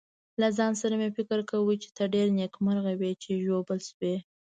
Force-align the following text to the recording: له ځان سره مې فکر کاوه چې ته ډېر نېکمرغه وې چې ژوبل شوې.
له 0.41 0.47
ځان 0.57 0.73
سره 0.81 0.93
مې 0.99 1.09
فکر 1.17 1.39
کاوه 1.49 1.73
چې 1.83 1.89
ته 1.97 2.03
ډېر 2.13 2.27
نېکمرغه 2.39 2.93
وې 2.99 3.11
چې 3.23 3.41
ژوبل 3.45 3.79
شوې. 3.89 4.15